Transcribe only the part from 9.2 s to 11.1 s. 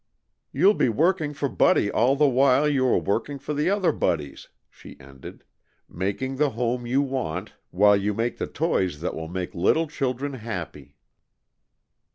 make little children happy."